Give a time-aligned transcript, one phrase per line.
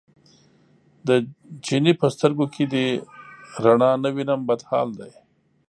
[1.07, 1.09] د
[1.65, 2.85] چیني په سترګو کې دې
[3.63, 5.11] رڼا نه وینم بد حال دی.